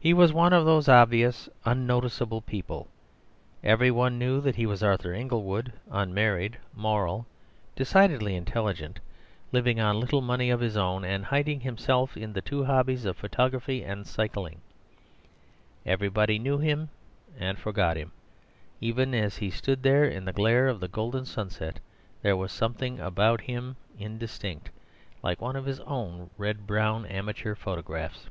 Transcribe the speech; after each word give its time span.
He 0.00 0.12
was 0.12 0.34
one 0.34 0.52
of 0.52 0.66
those 0.66 0.86
obvious 0.86 1.48
unnoticeable 1.64 2.42
people: 2.42 2.88
every 3.62 3.90
one 3.90 4.18
knew 4.18 4.38
that 4.42 4.56
he 4.56 4.66
was 4.66 4.82
Arthur 4.82 5.14
Inglewood, 5.14 5.72
unmarried, 5.90 6.58
moral, 6.74 7.24
decidedly 7.74 8.36
intelligent, 8.36 9.00
living 9.50 9.80
on 9.80 9.96
a 9.96 9.98
little 9.98 10.20
money 10.20 10.50
of 10.50 10.60
his 10.60 10.76
own, 10.76 11.06
and 11.06 11.24
hiding 11.24 11.60
himself 11.60 12.18
in 12.18 12.34
the 12.34 12.42
two 12.42 12.66
hobbies 12.66 13.06
of 13.06 13.16
photography 13.16 13.82
and 13.82 14.06
cycling. 14.06 14.60
Everybody 15.86 16.38
knew 16.38 16.58
him 16.58 16.90
and 17.38 17.58
forgot 17.58 17.96
him; 17.96 18.12
even 18.82 19.14
as 19.14 19.38
he 19.38 19.48
stood 19.50 19.82
there 19.82 20.04
in 20.04 20.26
the 20.26 20.34
glare 20.34 20.68
of 20.68 20.92
golden 20.92 21.24
sunset 21.24 21.80
there 22.20 22.36
was 22.36 22.52
something 22.52 23.00
about 23.00 23.40
him 23.40 23.74
indistinct, 23.98 24.68
like 25.22 25.40
one 25.40 25.56
of 25.56 25.64
his 25.64 25.80
own 25.80 26.28
red 26.36 26.66
brown 26.66 27.06
amateur 27.06 27.54
photographs. 27.54 28.26